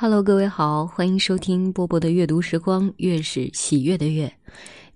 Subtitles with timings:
[0.00, 4.32] Hello，各位好，欢迎收听波波的阅读时光，月是喜悦的月。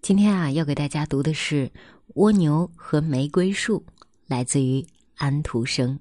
[0.00, 1.66] 今天啊，要给大家读的是
[2.14, 3.84] 《蜗牛和玫瑰树》，
[4.28, 4.86] 来自于
[5.16, 5.98] 安徒生。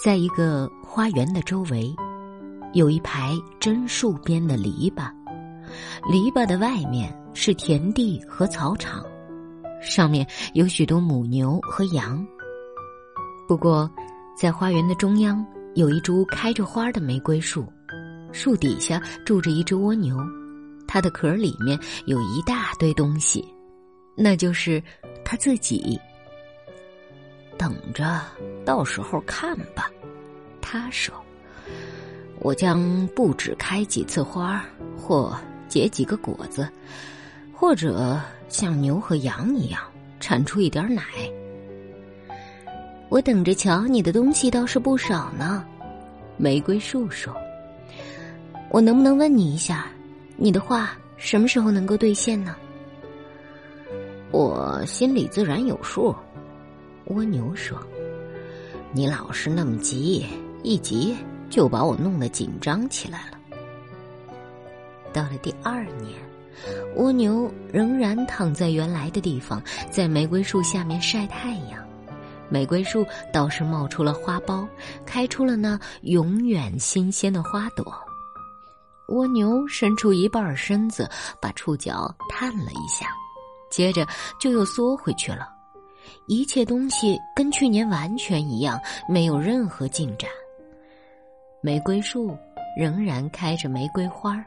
[0.00, 1.92] 在一个花园的周围，
[2.72, 5.10] 有一排榛树边的篱笆，
[6.08, 9.04] 篱笆的外面是田地和草场，
[9.82, 10.24] 上面
[10.54, 12.24] 有许多母牛和羊。
[13.48, 13.90] 不过，
[14.38, 15.44] 在花园的中央。
[15.76, 17.70] 有一株开着花的玫瑰树，
[18.32, 20.16] 树底下住着一只蜗牛，
[20.88, 23.44] 它的壳里面有一大堆东西，
[24.16, 24.82] 那就是
[25.22, 26.00] 它自己。
[27.58, 28.22] 等着，
[28.64, 29.90] 到时候看吧，
[30.62, 31.14] 他说
[32.40, 34.64] ：“我将不止开几次花，
[34.96, 35.38] 或
[35.68, 36.66] 结几个果子，
[37.52, 38.18] 或者
[38.48, 39.82] 像牛和羊一样
[40.20, 41.02] 产出一点奶。”
[43.08, 45.64] 我等着瞧，你的东西倒是不少呢。
[46.36, 47.34] 玫瑰树说
[48.68, 49.86] ：“我能不能问你一下，
[50.36, 52.56] 你的话什么时候能够兑现呢？”
[54.32, 56.14] 我心里自然有数。
[57.06, 57.78] 蜗牛说
[58.92, 60.26] ：“你老是那么急，
[60.64, 61.16] 一急
[61.48, 63.38] 就把我弄得紧张起来了。”
[65.14, 66.20] 到了第二年，
[66.96, 71.85] 蜗牛仍然躺在原来的地方，在玫瑰树下面晒太阳。
[72.48, 74.66] 玫瑰树倒是冒出了花苞，
[75.04, 77.84] 开出了那永远新鲜的花朵。
[79.08, 81.08] 蜗牛伸出一半身子，
[81.40, 83.06] 把触角探了一下，
[83.70, 84.06] 接着
[84.40, 85.48] 就又缩回去了。
[86.26, 90.28] 一切东西跟去年完全一样，没有任何进展。
[91.60, 92.36] 玫瑰树
[92.76, 94.44] 仍然开着玫瑰花，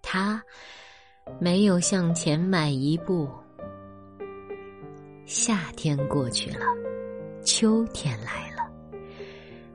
[0.00, 0.42] 它
[1.40, 3.28] 没有向前迈一步。
[5.24, 6.66] 夏天过去了。
[7.44, 8.62] 秋天来了，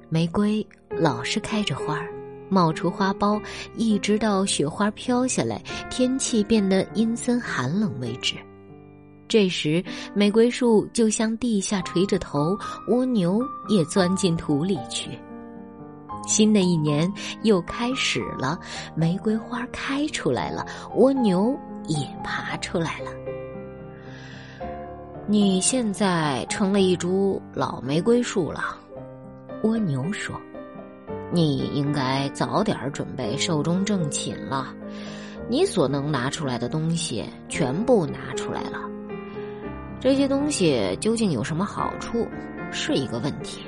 [0.09, 2.11] 玫瑰老是开着花儿，
[2.49, 3.41] 冒出花苞，
[3.75, 8.35] 一直到雪花飘下来，天气变得阴森寒冷为止。
[9.27, 9.83] 这时，
[10.13, 12.57] 玫瑰树就向地下垂着头，
[12.87, 15.11] 蜗牛也钻进土里去。
[16.25, 17.11] 新的一年
[17.43, 18.57] 又开始了，
[18.95, 21.53] 玫瑰花开出来了，蜗牛
[21.87, 23.11] 也爬出来了。
[25.29, 28.77] 你现在成了一株老玫瑰树了，
[29.63, 30.33] 蜗牛说
[31.33, 34.73] ：“你应该早点准备寿终正寝了。
[35.49, 38.79] 你所能拿出来的东西全部拿出来了。
[39.99, 42.25] 这些东西究竟有什么好处，
[42.71, 43.61] 是一个问题。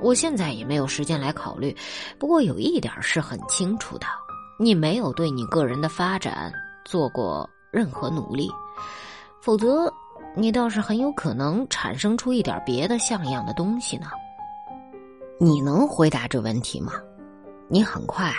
[0.00, 1.76] 我现在也没有时间来考虑。
[2.16, 4.06] 不过有一点是很清楚的：
[4.56, 6.52] 你没有对你个人的发展
[6.84, 8.48] 做过任何努力，
[9.40, 9.92] 否则。”
[10.38, 14.06] 你倒是很有可能产生出一点别的像样的东西呢。
[15.40, 16.92] 你能回答这问题吗？
[17.68, 18.30] 你很快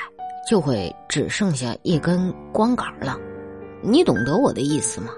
[0.48, 3.18] 就会只剩下一根光杆了。
[3.82, 5.12] 你懂得我的意思吗？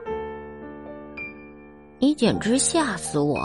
[1.99, 3.37] 你简直吓死我！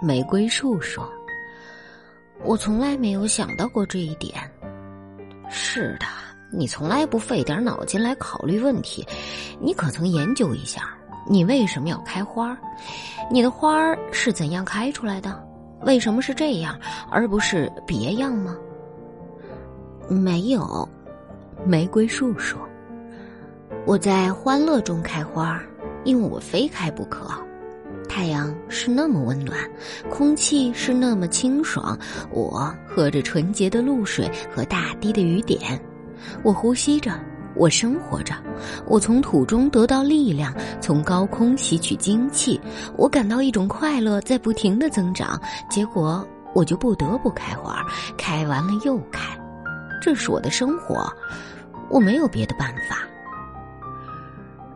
[0.00, 1.06] 玫瑰树说
[2.44, 4.34] ：“我从来没有想到过这一点。”
[5.50, 6.06] 是的，
[6.50, 9.06] 你从来不费点脑筋来考虑问题。
[9.60, 10.94] 你可曾研究一下？
[11.28, 12.56] 你为什么要开花？
[13.30, 15.46] 你的花儿是怎样开出来的？
[15.82, 16.78] 为什么是这样，
[17.10, 18.56] 而不是别样吗？
[20.08, 20.88] 没有，
[21.66, 22.58] 玫瑰树说
[23.84, 25.62] ：“我在欢乐中开花，
[26.04, 27.30] 因为我非开不可。
[28.08, 29.58] 太阳是那么温暖，
[30.10, 31.96] 空气是那么清爽，
[32.30, 35.78] 我喝着纯洁的露水和大滴的雨点，
[36.42, 37.12] 我呼吸着。”
[37.58, 38.34] 我生活着，
[38.86, 42.58] 我从土中得到力量，从高空吸取精气，
[42.96, 46.24] 我感到一种快乐在不停的增长，结果
[46.54, 47.84] 我就不得不开花，
[48.16, 49.36] 开完了又开，
[50.00, 51.12] 这是我的生活，
[51.90, 52.98] 我没有别的办法。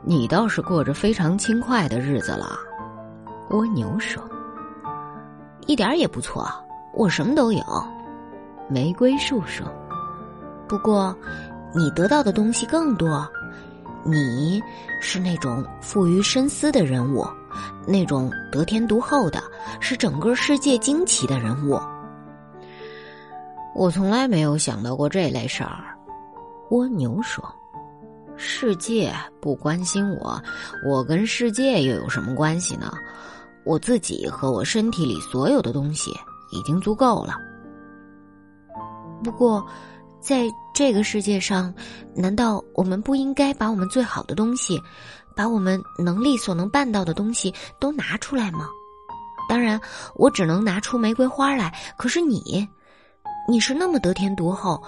[0.04, 2.58] 你倒是过着非常轻快的日子了，
[3.50, 4.20] 蜗牛说。
[5.66, 6.52] 一点也不错，
[6.92, 7.62] 我什么都有。
[8.68, 9.64] 玫瑰树说。
[10.66, 11.16] 不过。
[11.74, 13.26] 你得到的东西更多，
[14.04, 14.62] 你
[15.00, 17.26] 是那种富于深思的人物，
[17.86, 19.42] 那种得天独厚的，
[19.80, 21.80] 是整个世界惊奇的人物。
[23.74, 25.96] 我从来没有想到过这类事儿，
[26.70, 27.42] 蜗牛说
[28.36, 29.10] ：“世界
[29.40, 30.38] 不关心我，
[30.86, 32.92] 我跟世界又有什么关系呢？
[33.64, 36.10] 我自己和我身体里所有的东西
[36.52, 37.34] 已经足够了。
[39.24, 39.64] 不过。”
[40.22, 41.74] 在这个世界上，
[42.14, 44.80] 难道我们不应该把我们最好的东西，
[45.34, 48.68] 把我们能力所能办到的东西都拿出来吗？
[49.48, 49.78] 当然，
[50.14, 51.74] 我只能拿出玫瑰花来。
[51.98, 52.66] 可是你，
[53.48, 54.80] 你是那么得天独厚，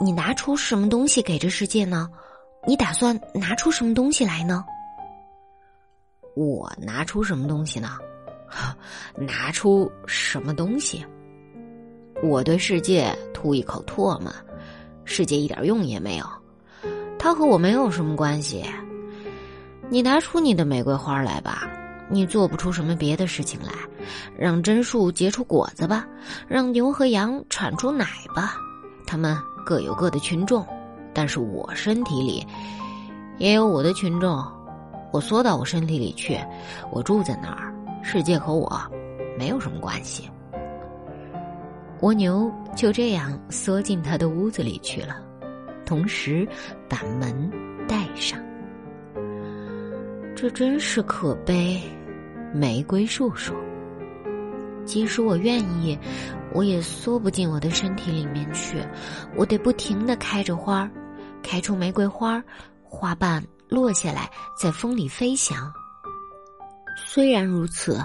[0.00, 2.10] 你拿出什么东西给这世界呢？
[2.66, 4.64] 你打算拿出什么东西来呢？
[6.34, 7.98] 我拿出什么东西呢？
[9.16, 11.06] 拿出什么东西？
[12.20, 14.32] 我对世界吐一口唾沫，
[15.04, 16.26] 世界一点用也没有，
[17.18, 18.64] 它和我没有什么关系。
[19.90, 21.68] 你拿出你的玫瑰花来吧，
[22.08, 23.72] 你做不出什么别的事情来，
[24.38, 26.06] 让榛树结出果子吧，
[26.48, 28.56] 让牛和羊产出奶吧，
[29.06, 30.66] 它们各有各的群众，
[31.12, 32.46] 但是我身体里
[33.38, 34.42] 也有我的群众，
[35.12, 36.38] 我缩到我身体里去，
[36.90, 38.80] 我住在那儿，世界和我
[39.38, 40.30] 没有什么关系。
[42.02, 45.22] 蜗牛就这样缩进他的屋子里去了，
[45.86, 46.46] 同时
[46.88, 47.48] 把门
[47.86, 48.40] 带上。
[50.34, 51.80] 这真是可悲，
[52.52, 53.56] 玫瑰树说
[54.84, 55.96] ：“即使我愿意，
[56.52, 58.82] 我也缩不进我的身体里面去。
[59.36, 60.90] 我得不停的开着花儿，
[61.40, 62.42] 开出玫瑰花儿，
[62.82, 64.28] 花瓣落下来，
[64.60, 65.72] 在风里飞翔。
[66.96, 68.00] 虽然如此。”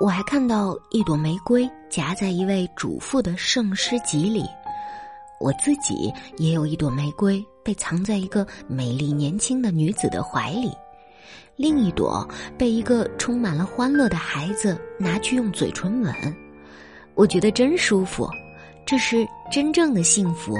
[0.00, 4.44] 我还看到一朵玫瑰夹在一位主妇的圣诗集里，
[5.40, 10.70] 我自己也有一朵玫瑰被藏在一个美丽年轻的女子的怀里，
[11.56, 16.14] 另一朵被一个充满了欢乐的孩子拿去用嘴唇吻。
[17.14, 18.30] 我觉得真舒服，
[18.86, 20.56] 这是真正的幸福，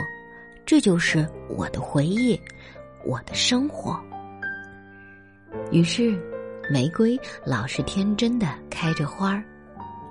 [0.67, 2.39] 这就是我的回忆，
[3.05, 3.97] 我的生活。
[5.71, 6.21] 于是。
[6.71, 9.43] 玫瑰老是天真的开着花儿，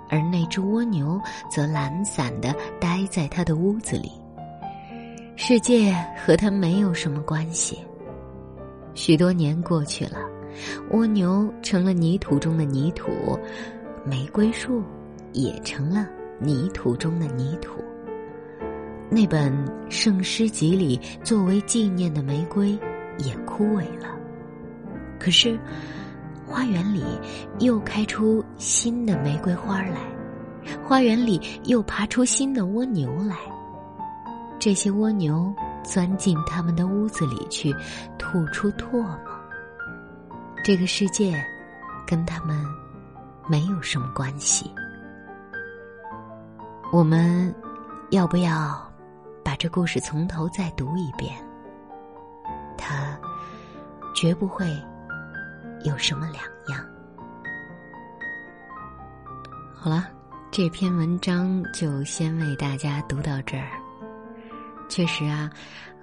[0.09, 1.21] 而那只蜗牛
[1.51, 4.11] 则懒散的待在它的屋子里。
[5.35, 5.95] 世界
[6.25, 7.77] 和它没有什么关系。
[8.95, 10.17] 许多年过去了，
[10.89, 13.37] 蜗牛成了泥土中的泥土，
[14.03, 14.83] 玫瑰树
[15.33, 16.09] 也成了
[16.39, 17.79] 泥土中的泥土。
[19.11, 19.53] 那本
[19.89, 22.71] 圣诗集里作为纪念的玫瑰
[23.19, 24.07] 也枯萎了。
[25.19, 25.55] 可是。
[26.47, 27.03] 花园里
[27.59, 29.99] 又开出新的玫瑰花来，
[30.83, 33.35] 花园里又爬出新的蜗牛来。
[34.57, 35.53] 这些蜗牛
[35.83, 37.75] 钻进他们的屋子里去，
[38.17, 39.19] 吐出唾沫。
[40.63, 41.43] 这个世界
[42.07, 42.57] 跟他们
[43.47, 44.71] 没有什么关系。
[46.91, 47.53] 我们
[48.09, 48.81] 要不要
[49.43, 51.35] 把这故事从头再读一遍？
[52.77, 53.19] 他
[54.15, 54.65] 绝不会。
[55.87, 56.85] 有什么两样？
[59.73, 60.05] 好了，
[60.51, 63.69] 这篇文章就先为大家读到这儿。
[64.89, 65.49] 确实啊，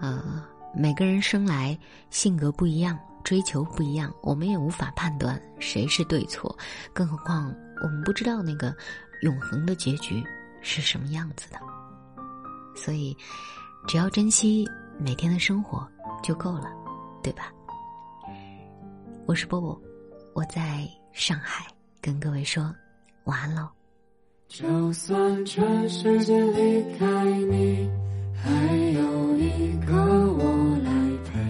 [0.01, 0.43] 呃，
[0.75, 1.79] 每个人生来
[2.09, 6.57] 性格不一样，追求不一样，我们也无法判断谁是对错。
[6.95, 8.75] 更何况我们不知道那个
[9.21, 10.25] 永恒的结局
[10.63, 11.59] 是什么样子的。
[12.75, 13.15] 所以，
[13.87, 14.67] 只要珍惜
[14.99, 15.87] 每天的生活
[16.23, 16.73] 就够了，
[17.23, 17.53] 对吧？
[19.27, 19.81] 我是波波，
[20.35, 21.67] 我在上海
[21.99, 22.75] 跟各位说
[23.25, 23.67] 晚安喽。
[24.49, 27.89] 就算全世界离开你，
[28.35, 30.91] 还有一个我来
[31.25, 31.41] 陪，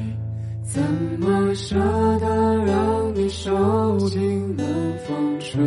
[0.63, 0.81] 怎
[1.19, 1.75] 么舍
[2.21, 5.61] 得让你受尽冷风吹？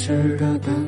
[0.00, 0.87] 是个灯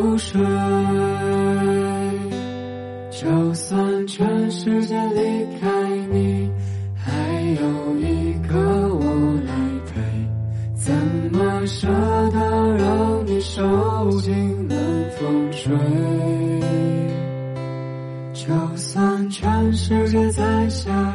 [0.00, 0.40] 入睡。
[3.10, 5.68] 就算全世界离开
[6.10, 6.50] 你，
[6.96, 7.10] 还
[7.60, 8.56] 有一个
[8.94, 9.04] 我
[9.46, 9.52] 来
[9.86, 10.00] 陪，
[10.74, 10.90] 怎
[11.30, 11.86] 么舍
[12.30, 14.78] 得让你受尽冷
[15.18, 15.70] 风吹？
[18.32, 21.09] 就算全世界在下。